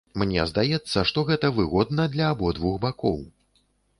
Мне 0.19 0.45
здаецца, 0.51 1.03
што 1.09 1.23
гэта 1.27 1.51
выгодна 1.59 2.07
для 2.15 2.31
абодвух 2.37 2.79
бакоў. 2.87 3.21